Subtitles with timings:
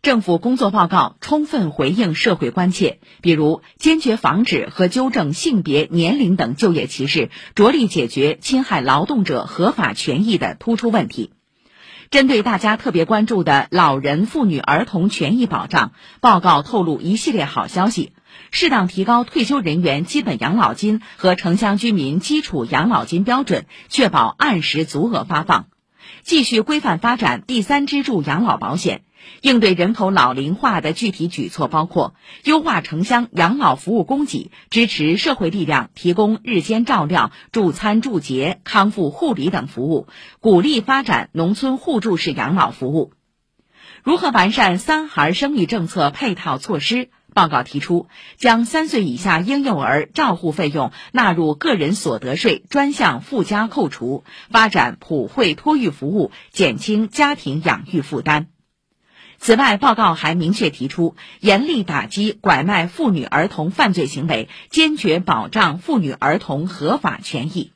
[0.00, 11.32] 政府工作报告充分回应社会关切，比如坚决防止和纠正性别、年龄等就业歧视，着力解决侵害劳动者合法权益的突出问题。
[12.10, 18.12] 针对大家特别关注的老人、妇女、儿童权益保障，报告透露一系列好消息：
[18.52, 25.64] 适当提高退休人员基本养老金和城乡居民基础养老金标准，确保按时足额发放；
[26.22, 29.02] 继续规范发展第三支柱养老保险。
[29.40, 40.06] 应对人口老龄化的具体举措包括优化城乡养老服务供给，支持社会力量提供日间照料、助餐助洁、康复护理等服务，
[40.40, 43.12] 鼓励发展农村互助式养老服务。
[44.02, 47.10] 如何完善三孩生育政策配套措施？
[47.34, 58.48] 报告提出，将三岁以下婴幼儿照护费用纳入个人所得税专项附加扣除，发展普惠托育服务，减轻家庭养育负担。
[59.38, 67.72] 此外，报告还明确提出，严厉打击拐卖妇女儿童犯罪行为，坚决保障妇女儿童合法权益。